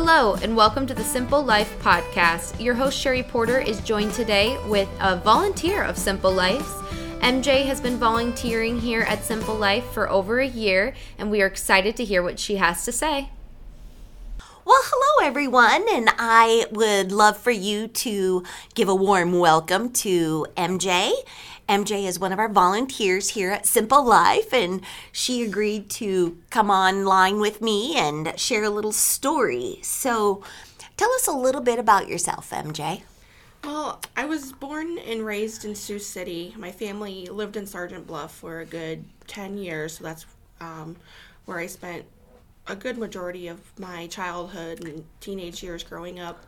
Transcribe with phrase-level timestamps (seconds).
[0.00, 2.62] Hello, and welcome to the Simple Life podcast.
[2.62, 6.68] Your host, Sheri Porter, is joined today with a volunteer of Simple Life.
[7.20, 11.46] MJ has been volunteering here at Simple Life for over a year, and we are
[11.46, 13.30] excited to hear what she has to say.
[14.64, 20.46] Well, hello everyone, and I would love for you to give a warm welcome to
[20.56, 21.10] MJ.
[21.68, 24.80] MJ is one of our volunteers here at Simple Life, and
[25.12, 29.80] she agreed to come online with me and share a little story.
[29.82, 30.42] So,
[30.96, 33.02] tell us a little bit about yourself, MJ.
[33.64, 36.54] Well, I was born and raised in Sioux City.
[36.56, 40.24] My family lived in Sergeant Bluff for a good 10 years, so that's
[40.60, 40.96] um,
[41.44, 42.06] where I spent
[42.66, 46.46] a good majority of my childhood and teenage years growing up.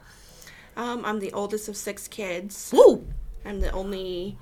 [0.76, 2.70] Um, I'm the oldest of six kids.
[2.72, 3.06] Woo!
[3.44, 4.38] I'm the only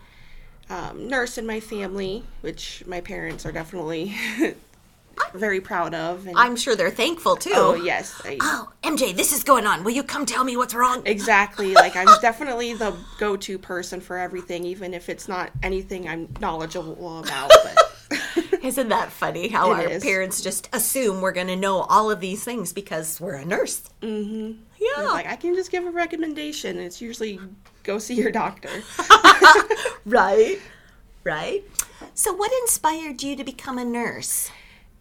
[0.70, 4.14] um, nurse in my family, which my parents are definitely
[5.34, 6.26] very proud of.
[6.26, 7.50] And, I'm sure they're thankful too.
[7.54, 8.20] oh, yes.
[8.24, 9.82] I, Oh, MJ, this is going on.
[9.84, 11.02] Will you come tell me what's wrong?
[11.06, 11.74] Exactly.
[11.74, 17.20] Like I'm definitely the go-to person for everything, even if it's not anything I'm knowledgeable
[17.20, 17.50] about.
[17.64, 17.84] But
[18.62, 20.02] Isn't that funny how It our is.
[20.02, 23.82] parents just assume we're going to know all of these things because we're a nurse?
[24.02, 24.60] Mm-hmm.
[24.80, 25.02] Yeah.
[25.06, 26.78] like I can just give a recommendation.
[26.78, 27.40] It's usually
[27.88, 28.68] go see your doctor.
[30.04, 30.60] right.
[31.24, 31.64] Right.
[32.14, 34.50] So, what inspired you to become a nurse?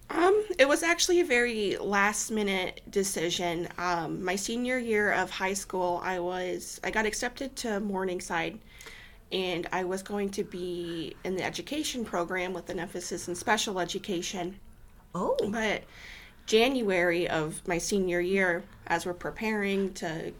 [0.09, 3.67] Um, it was actually a very last-minute decision.
[3.77, 8.57] Um, my senior year of high school, I was I got accepted to Morningside,
[9.33, 13.79] and I was going to be in the education program with an emphasis in special
[13.79, 14.57] education.
[15.13, 15.83] Oh, But
[16.45, 20.31] January of my senior year, as we're preparing to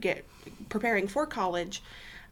[0.00, 0.24] get
[0.68, 1.82] preparing for college,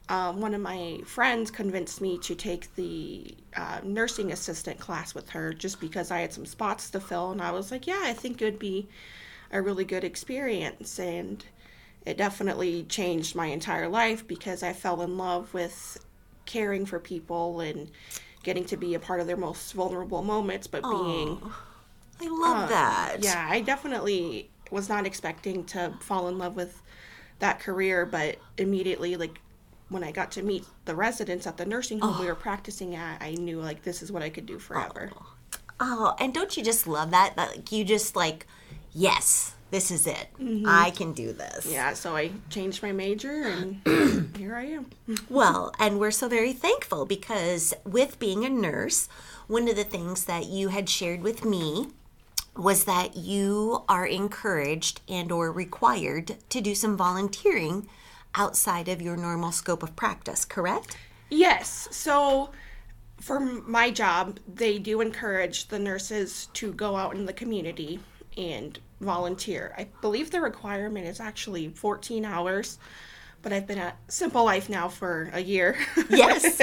[0.09, 5.31] um, one of my friends convinced me to take the uh, nursing assistant class with
[5.31, 8.13] her just because I had some spots to fill, and I was like, yeah, I
[8.13, 8.89] think it would be
[9.53, 11.45] a really good experience, and
[12.05, 16.05] it definitely changed my entire life because I fell in love with
[16.45, 17.91] caring for people and
[18.43, 21.41] getting to be a part of their most vulnerable moments, but being
[22.21, 23.19] I love that.
[23.21, 26.83] yeah, I definitely was not expecting to fall in love with
[27.41, 29.41] that career, but immediately, like,
[29.89, 33.21] when I got to meet the residents at the nursing home we were practicing at,
[33.21, 35.11] I knew, like, this is what I could do forever.
[35.81, 37.37] Oh, and don't you just love that?
[37.37, 38.47] Like, you just like,
[38.93, 40.29] yes, this is it.
[40.39, 40.67] Mm-hmm.
[40.69, 41.67] I can do this.
[41.67, 44.87] Yeah, so I changed my major, and here I am.
[45.29, 49.09] Well, and we're so very thankful because with being a nurse,
[49.47, 51.89] one of the things that you had shared with me
[52.61, 57.89] was that you are encouraged and or required to do some volunteering
[58.35, 60.97] outside of your normal scope of practice, correct?
[61.31, 61.89] Yes.
[61.91, 62.51] So
[63.19, 68.01] for my job, they do encourage the nurses to go out in the community
[68.37, 69.75] and volunteer.
[69.77, 72.79] I believe the requirement is actually 14 hours,
[73.43, 75.77] but I've been at Simple Life now for a year.
[76.11, 76.61] Yes.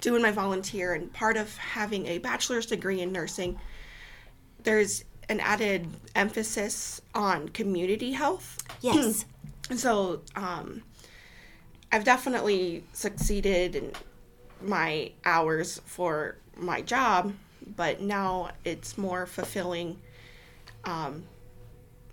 [0.00, 3.58] doing my volunteer and part of having a bachelor's degree in nursing,
[4.62, 8.58] there's an added emphasis on community health.
[8.80, 9.24] Yes.
[9.76, 10.82] So, um,
[11.92, 13.92] I've definitely succeeded in
[14.62, 17.34] my hours for my job,
[17.76, 19.98] but now it's more fulfilling
[20.84, 21.24] um,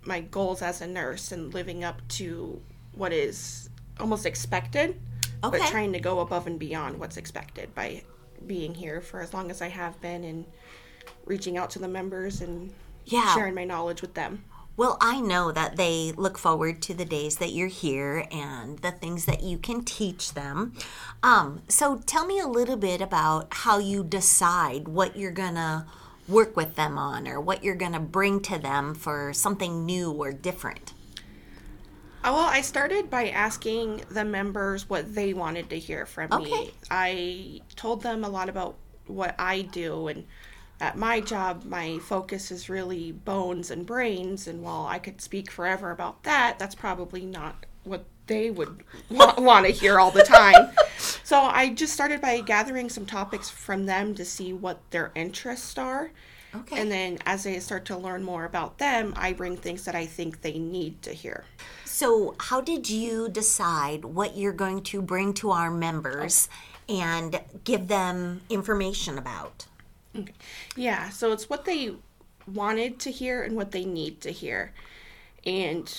[0.04, 2.60] my goals as a nurse and living up to
[2.94, 5.00] what is almost expected,
[5.42, 5.58] Okay.
[5.58, 8.02] but trying to go above and beyond what's expected by
[8.46, 10.44] being here for as long as I have been and
[11.24, 12.70] reaching out to the members and
[13.06, 13.34] Yeah.
[13.34, 14.44] sharing my knowledge with them.
[14.76, 18.90] Well, I know that they look forward to the days that you're here and the
[18.90, 20.74] things that you can teach them.
[21.22, 25.86] Um, so tell me a little bit about how you decide what you're going to
[26.28, 30.10] work with them on or what you're going to bring to them for something new
[30.12, 30.92] or different.
[32.22, 36.50] Uh, Well, I started by asking the members what they wanted to hear from Okay.
[36.50, 36.70] me.
[36.90, 40.26] I told them a lot about what I do, and
[40.80, 44.46] at my job, my focus is really bones and brains.
[44.46, 49.34] And while I could speak forever about that, that's probably not what they would wa-
[49.38, 50.70] want to hear all the time.
[51.24, 55.78] so I just started by gathering some topics from them to see what their interests
[55.78, 56.10] are.
[56.54, 56.80] Okay.
[56.80, 60.06] And then as I start to learn more about them, I bring things that I
[60.06, 61.44] think they need to hear.
[61.84, 66.48] So, how did you decide what you're going to bring to our members
[66.88, 66.94] oh.
[66.94, 69.66] and give them information about?
[70.76, 71.92] Yeah, so it's what they
[72.52, 74.72] wanted to hear and what they need to hear.
[75.44, 75.92] And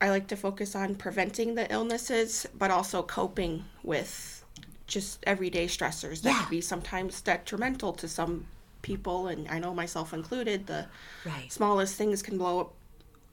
[0.00, 4.44] I like to focus on preventing the illnesses, but also coping with
[4.86, 6.40] just everyday stressors that Yeah.
[6.42, 8.46] can be sometimes detrimental to some
[8.82, 10.66] people, and I know myself included.
[10.66, 10.86] The
[11.24, 11.52] Right.
[11.52, 12.72] smallest things can blow up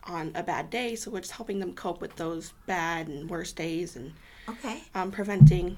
[0.04, 0.96] on a bad day.
[0.96, 4.14] So we're just helping them cope with those bad and worse days and
[4.50, 4.84] Okay.
[4.96, 5.78] um, preventing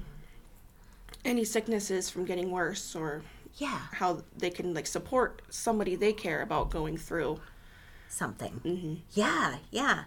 [1.24, 3.22] any sicknesses from getting worse or
[3.56, 3.78] Yeah.
[3.92, 7.40] how they can like support somebody they care about going through.
[8.08, 8.60] Something.
[8.64, 8.94] Mm-hmm.
[9.12, 10.04] Yeah, yeah.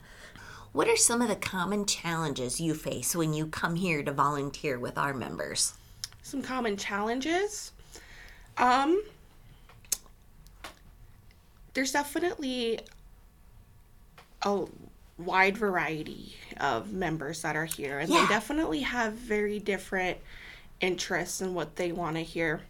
[0.71, 4.79] What are some of the common challenges you face when you come here to volunteer
[4.79, 5.73] with our members?
[6.23, 7.71] Some common challenges.
[8.57, 9.03] Um,
[11.73, 12.79] there's definitely
[14.41, 14.65] a
[15.17, 18.21] wide variety of members that are here, and Yeah.
[18.21, 20.17] they definitely have very different
[20.81, 22.61] interests in what they want to hear.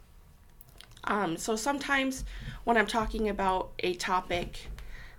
[1.06, 2.24] Um, so sometimes
[2.64, 4.68] when I'm talking about a topic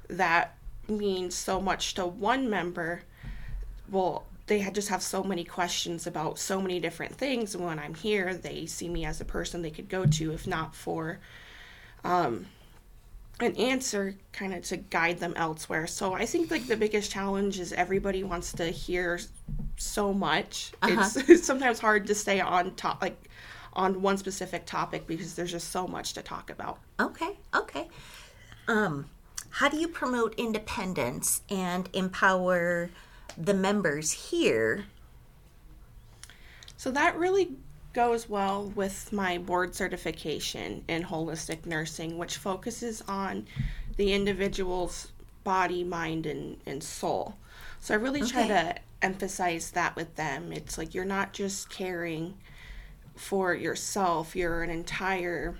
[0.08, 0.56] that
[0.88, 3.02] means so much to one member,
[3.90, 7.54] well, they just have so many questions about so many different things.
[7.54, 10.46] And when I'm here, they see me as a person they could go to, if
[10.46, 11.18] not for
[12.04, 12.46] um,
[13.40, 15.86] an answer, kind of to guide them elsewhere.
[15.86, 19.18] So I think like the biggest challenge is everybody wants to hear
[19.76, 20.72] so much.
[20.82, 23.16] It's, it's sometimes hard to stay on top, like
[23.76, 26.78] on one specific topic because there's just so much to talk about.
[27.00, 27.88] Okay, okay.
[28.68, 29.06] Um,
[29.50, 32.90] how do you promote independence and empower
[33.36, 34.86] the members here?
[36.76, 37.56] So that really
[37.92, 43.46] goes well with my board certification in holistic nursing, which focuses on
[43.96, 45.12] the individual's
[45.44, 47.36] body, mind, and, and soul.
[47.80, 48.48] So I really try Okay.
[48.48, 50.52] to emphasize that with them.
[50.52, 52.34] It's like you're not just caring
[53.16, 55.56] for yourself, you're an entire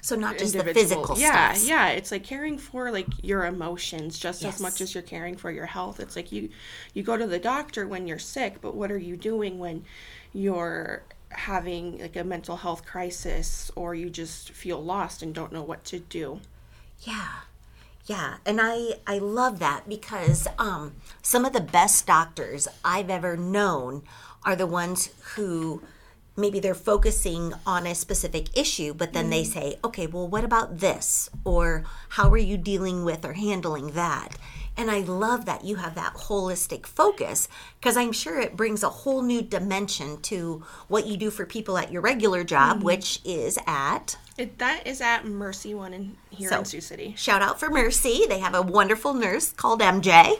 [0.00, 0.72] So not just the individual.
[0.72, 1.58] physical yeah, stuff.
[1.58, 4.54] Yeah, it's like caring for like your emotions just Yes.
[4.56, 6.00] as much as you're caring for your health.
[6.00, 6.50] It's like you
[6.92, 9.84] you go to the doctor when you're sick, but what are you doing when
[10.32, 15.62] you're having like a mental health crisis or you just feel lost and don't know
[15.62, 16.40] what to do?
[17.00, 17.28] Yeah.
[18.06, 23.36] Yeah, and I I love that because um some of the best doctors I've ever
[23.36, 24.02] known
[24.44, 25.82] are the ones who
[26.36, 29.52] maybe they're focusing on a specific issue but then they mm.
[29.52, 34.36] say, "Okay, well what about this?" or "How are you dealing with or handling that?"
[34.76, 37.48] And I love that you have that holistic focus
[37.78, 41.76] because I'm sure it brings a whole new dimension to what you do for people
[41.76, 42.86] at your regular job, mm-hmm.
[42.86, 47.14] which is at It, that is at MercyOne in here So- in Sioux City.
[47.16, 48.24] Shout out for Mercy.
[48.28, 50.36] They have a wonderful nurse called MJ.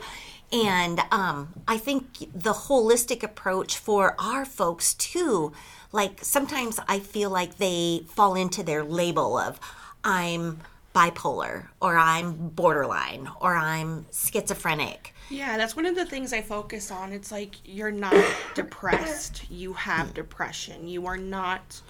[0.52, 5.52] And um, I think the holistic approach for our folks too,
[5.92, 9.58] like sometimes I feel like they fall into their label of
[10.04, 10.60] I'm
[10.94, 15.14] bipolar or I'm borderline or I'm schizophrenic.
[15.30, 17.12] Yeah, that's one of the things I focus on.
[17.12, 18.14] It's like you're not
[18.54, 19.50] depressed.
[19.50, 20.86] You have depression.
[20.86, 21.80] You are not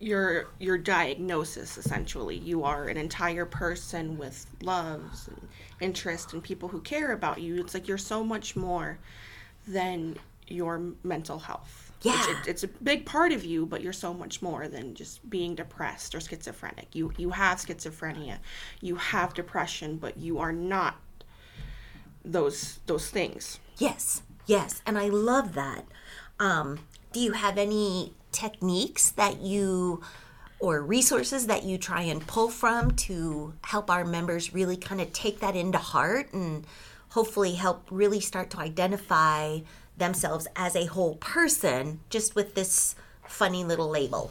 [0.00, 2.36] your your diagnosis essentially.
[2.36, 5.48] You are an entire person with loves and
[5.80, 7.60] interest and people who care about you.
[7.60, 8.98] It's like you're so much more
[9.68, 10.16] than
[10.48, 11.92] your mental health.
[12.02, 12.40] It's- Yeah.
[12.40, 15.54] it- it's a big part of you, but you're so much more than just being
[15.54, 16.94] depressed or schizophrenic.
[16.94, 18.38] You you have schizophrenia,
[18.80, 20.96] you have depression, but you are not
[22.24, 23.60] those those things.
[23.76, 25.84] Yes, yes, and I love that.
[26.38, 26.80] Um,
[27.12, 30.02] do you have any techniques that you
[30.58, 35.12] or resources that you try and pull from to help our members really kind of
[35.12, 36.66] take that into heart and
[37.10, 39.58] hopefully help really start to identify
[39.96, 42.94] themselves as a whole person just with this
[43.26, 44.30] funny little label?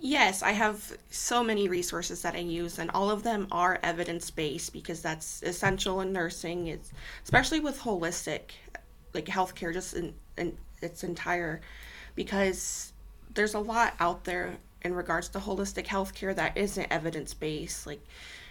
[0.00, 4.30] Yes, I have so many resources that I use, and all of them are evidence
[4.30, 6.66] based because that's essential in nursing.
[6.66, 6.92] It's
[7.24, 8.52] especially with holistic,
[9.14, 11.62] like healthcare, just in, in its entire,
[12.16, 12.92] because
[13.34, 17.86] there's a lot out there in regards to holistic healthcare that isn't evidence based.
[17.86, 18.04] Like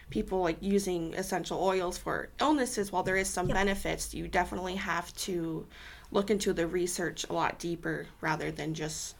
[0.10, 5.14] people like using essential oils for illnesses, while there is some benefits, you definitely have
[5.18, 5.66] to
[6.12, 9.16] look into the research a lot deeper rather than just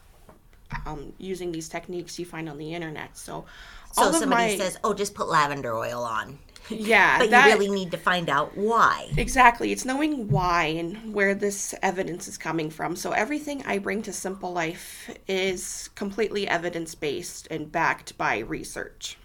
[0.86, 3.16] um, using these techniques you find on the internet.
[3.16, 3.44] So,
[3.92, 7.70] So somebody my- says, "Oh, just put lavender oil on," yeah, but that, you really
[7.70, 9.08] need to find out why.
[9.16, 9.72] exactly.
[9.72, 12.96] It's knowing why and where this evidence is coming from.
[12.96, 19.18] So everything I bring to Simple Life is completely evidence based and backed by research.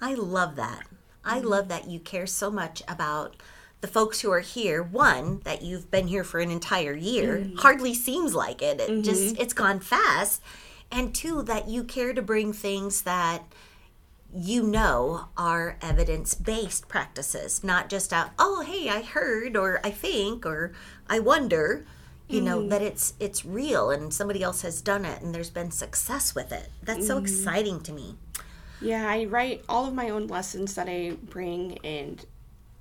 [0.00, 0.86] I love that.
[1.24, 1.48] I mm-hmm.
[1.48, 3.36] love that you care so much about
[3.80, 4.82] the folks who are here.
[4.82, 7.38] One, that you've been here for an entire year.
[7.38, 7.56] Mm-hmm.
[7.56, 8.80] Hardly seems like it.
[8.80, 9.42] It just mm-hmm.
[9.42, 10.42] it's gone fast.
[10.90, 13.42] And two, that you care to bring things that
[14.36, 20.44] you know are evidence-based practices, not just a oh hey, I heard or I think
[20.44, 20.72] or
[21.08, 21.86] I wonder.
[22.28, 25.70] You know that it's it's real and somebody else has done it and there's been
[25.70, 26.70] success with it.
[26.82, 28.16] That's so exciting to me.
[28.80, 32.24] Yeah, I write all of my own lessons that I bring and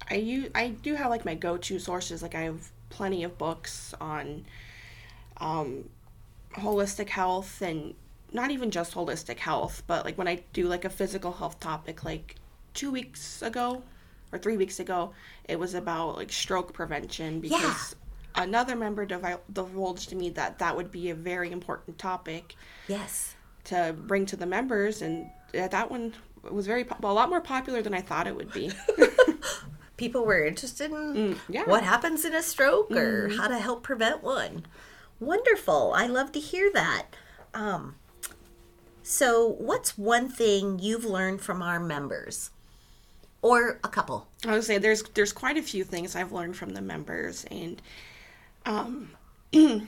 [0.10, 2.24] I use I do have like my go-to sources.
[2.24, 4.46] Like I have plenty of books on
[5.38, 5.90] um,
[6.54, 7.94] holistic health and
[8.36, 12.04] not even just holistic health, but like when I do like a physical health topic,
[12.04, 12.36] like
[12.74, 13.82] two weeks ago
[14.32, 15.13] or three weeks ago,
[15.46, 17.96] it was about like stroke prevention because
[18.36, 22.56] another member divulged to me that that would be a very important topic
[22.88, 23.36] Yes.
[23.65, 26.13] to bring to the members, and that one
[26.51, 28.72] was very po- a lot more popular than I thought it would be.
[29.98, 31.63] People were interested in yeah.
[31.63, 34.65] what happens in a stroke or how to help prevent one.
[35.22, 35.94] Wonderful.
[35.96, 37.06] I love to hear that.
[37.54, 37.96] Um,
[39.08, 42.50] so, what's one thing you've learned from our members?
[43.44, 44.28] Or a couple?
[44.44, 47.80] I would say there's there's quite a few things I've learned from the members, and
[48.66, 49.12] um,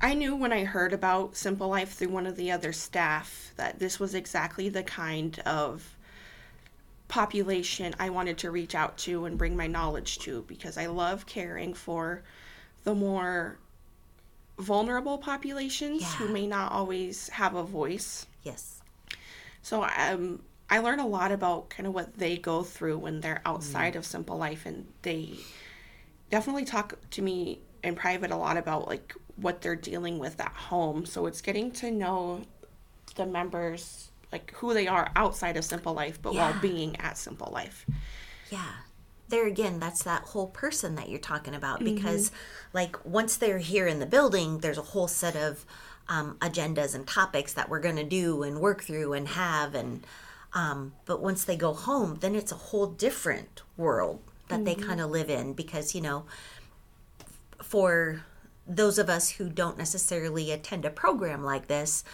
[0.00, 3.78] I knew when I heard about Simple Life through one of the other staff that
[3.78, 5.98] this was exactly the kind of
[7.08, 11.26] population I wanted to reach out to and bring my knowledge to because I love
[11.26, 12.22] caring for
[12.84, 13.58] the more
[14.60, 18.26] vulnerable populations who may not always have a voice.
[18.42, 18.80] Yes.
[19.62, 23.42] So um, I learn a lot about kind of what they go through when they're
[23.44, 25.34] outside of Simple Life, and they
[26.30, 30.52] definitely talk to me in private a lot about like what they're dealing with at
[30.52, 31.06] home.
[31.06, 32.42] So it's getting to know
[33.16, 37.50] the members, like who they are outside of Simple Life, but while being at Simple
[37.52, 37.86] Life.
[38.50, 38.72] Yeah.
[39.30, 42.30] There again, that's that whole person that you're talking about because,
[42.72, 45.64] like, once they're here in the building, there's a whole set of
[46.08, 49.74] um, agendas and topics that we're going to do and work through and have.
[49.74, 50.04] And,
[50.52, 55.00] um, but once they go home, then it's a whole different world that they kind
[55.00, 56.24] of live in because, you know,
[57.62, 58.24] for
[58.66, 62.04] those of us who don't necessarily attend a program like this,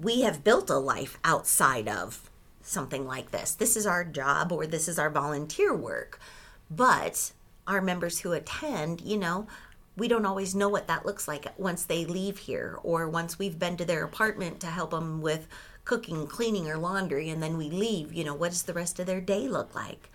[0.00, 2.30] we have built a life outside of
[2.62, 3.54] something like this.
[3.54, 6.18] This is our job or this is our volunteer work.
[6.74, 7.32] But
[7.66, 9.46] our members who attend, you know,
[9.96, 13.58] we don't always know what that looks like once they leave here or once we've
[13.58, 15.48] been to their apartment to help them with
[15.84, 18.12] cooking, cleaning, or laundry, and then we leave.
[18.12, 20.10] You know, what does the rest of their day look like?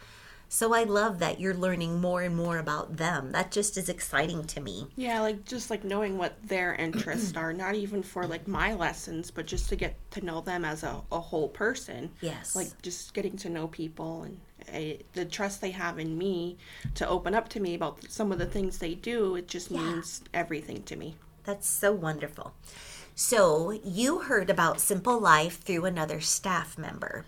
[0.49, 3.33] So I love that you're learning more and more about them.
[3.33, 4.87] That just is exciting to me.
[4.95, 9.29] Yeah, like just like knowing what their interests are, not even for like my lessons,
[9.29, 12.11] but just to get to know them as a, a whole person.
[12.21, 12.55] Yes.
[12.55, 14.39] Like just getting to know people and
[14.71, 16.57] I, the trust they have in me
[16.95, 20.21] to open up to me about some of the things they do, it just means
[20.33, 21.15] everything to me.
[21.43, 22.53] That's so wonderful.
[23.15, 27.25] So, you heard about Simple Life through another staff member.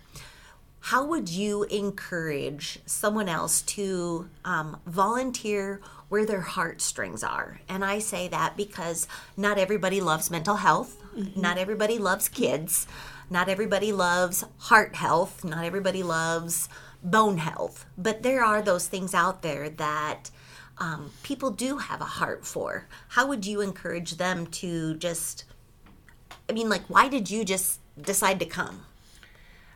[0.80, 7.60] How would you encourage someone else to um, volunteer where their heartstrings are?
[7.68, 10.96] And I say that because not everybody loves mental health,
[11.36, 12.86] not everybody loves kids,
[13.28, 16.68] not everybody loves heart health, not everybody loves
[17.02, 17.86] bone health.
[17.96, 20.30] But there are those things out there that
[20.78, 22.86] um, people do have a heart for.
[23.08, 25.44] How would you encourage them to just?
[26.48, 28.86] I mean, like, why did you just decide to come?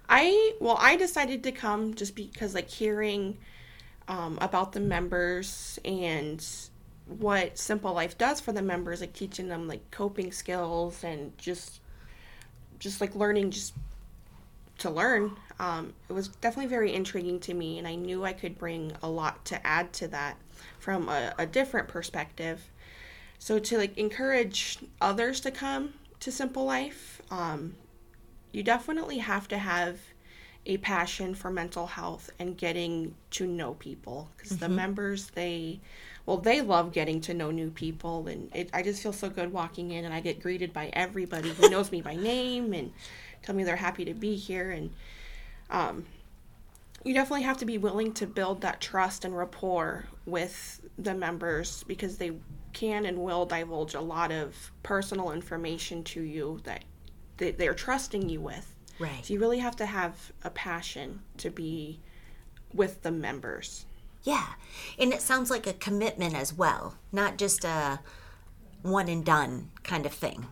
[0.08, 3.38] I well, I decided to come just because like hearing
[4.08, 6.44] um, about the members and
[7.06, 11.80] what Simple Life does for the members, like teaching them like coping skills and just
[12.78, 13.74] just like learning just
[14.78, 15.36] to learn.
[15.58, 19.08] Um, it was definitely very intriguing to me, and I knew I could bring a
[19.08, 20.36] lot to add to that
[20.78, 22.70] from a, a different perspective.
[23.38, 27.74] So to like encourage others to come to Simple Life, um,
[28.52, 29.98] you definitely have to have
[30.66, 35.78] a passion for mental health and getting to know people because the members they
[36.24, 39.52] well they love getting to know new people and it, i just feel so good
[39.52, 42.90] walking in and i get greeted by everybody who knows me by name and
[43.42, 44.90] tell me they're happy to be here and
[45.70, 46.06] um,
[47.04, 51.84] you definitely have to be willing to build that trust and rapport with the members
[51.84, 52.32] because they
[52.72, 56.84] can and will divulge a lot of personal information to you that
[57.36, 58.74] they, they're trusting you with.
[58.98, 59.24] Right.
[59.24, 62.00] So you really have to have a passion to be
[62.72, 63.86] with the members.
[64.22, 64.46] Yeah.
[64.98, 68.00] And it sounds like a commitment as well, not just a
[68.82, 70.46] one and done kind of thing.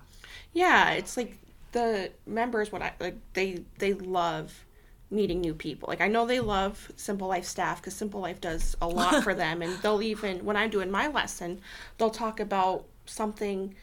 [0.53, 1.39] Yeah, it's like
[1.73, 4.67] the members what I like they they love
[5.13, 5.89] meeting new people.
[5.89, 9.35] Like I know they love Simple Life staff because Simple Life does a lot for
[9.35, 11.61] them, and they'll even when I'm doing my lesson,
[11.99, 13.75] they'll talk about something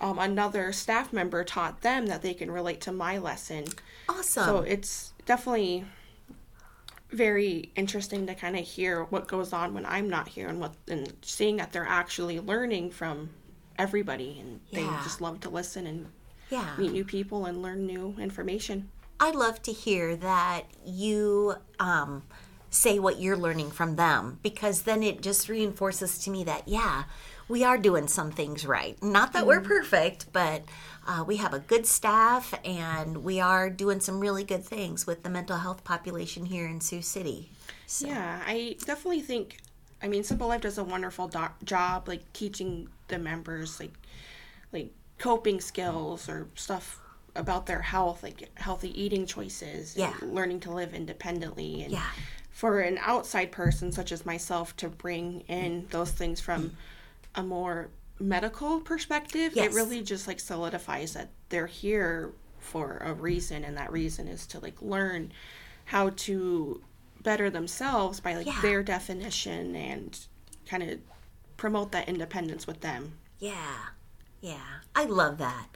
[0.00, 3.64] um, another staff member taught them that they can relate to my lesson.
[4.08, 4.44] Awesome.
[4.44, 5.84] So it's definitely
[7.10, 10.74] very interesting to kind of hear what goes on when I'm not here and what
[10.88, 13.30] and seeing that they're actually learning from
[13.78, 16.06] everybody and they just love to listen and
[16.50, 16.74] yeah.
[16.78, 18.88] meet new people and learn new information.
[19.22, 22.24] I love to hear that you um,
[22.70, 27.04] say what you're learning from them because then it just reinforces to me that, yeah,
[27.48, 29.00] we are doing some things right.
[29.00, 30.64] Not that we're perfect, but
[31.06, 35.22] uh, we have a good staff and we are doing some really good things with
[35.22, 37.48] the mental health population here in Sioux City.
[37.86, 38.08] So.
[38.08, 39.58] Yeah, I definitely think.
[40.02, 43.92] I mean, Simple Life does a wonderful do- job, like teaching the members like
[44.72, 46.98] like coping skills or stuff
[47.34, 50.14] about their health, like healthy eating choices, yeah.
[50.22, 52.10] learning to live independently, and yeah.
[52.50, 56.72] for an outside person such as myself to bring in those things from
[57.34, 57.88] a more
[58.20, 59.72] medical perspective, yes.
[59.72, 64.46] it really just like solidifies that they're here for a reason, and that reason is
[64.46, 65.32] to like learn
[65.86, 66.82] how to
[67.22, 68.60] better themselves by like Yeah.
[68.62, 70.18] their definition and
[70.66, 70.98] kind of
[71.56, 73.18] promote that independence with them.
[73.38, 73.76] Yeah,
[74.40, 75.68] yeah, I love that.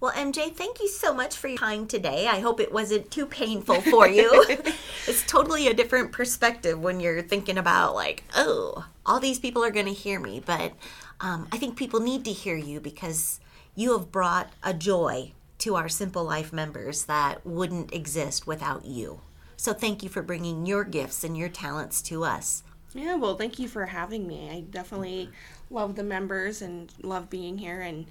[0.00, 2.26] Well, MJ, thank you so much for your time today.
[2.26, 4.46] I hope it wasn't too painful for you.
[5.06, 9.70] it's totally a different perspective when you're thinking about, like, oh, all these people are
[9.70, 10.42] going to hear me.
[10.44, 10.72] But
[11.20, 13.40] um, I think people need to hear you because
[13.74, 19.20] you have brought a joy to our Simple Life members that wouldn't exist without you.
[19.58, 22.62] So thank you for bringing your gifts and your talents to us.
[22.94, 24.48] Yeah, well, thank you for having me.
[24.50, 25.28] I definitely
[25.68, 28.06] love the members and love being here and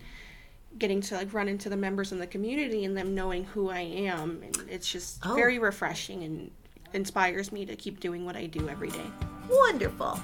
[0.77, 3.79] getting to like run into the members in the community and them knowing who I
[3.79, 5.35] am and it's just Oh.
[5.35, 6.51] very refreshing and
[6.93, 9.05] inspires me to keep doing what I do every day.
[9.49, 10.19] Wonderful.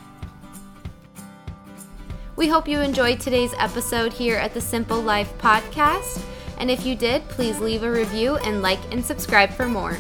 [2.36, 6.22] We hope you enjoyed today's episode here at the Simple Life Podcast.
[6.58, 9.98] And if you did, please leave a review and like and subscribe for more.